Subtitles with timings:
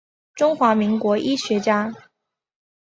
[0.33, 1.93] 中华民国医学家。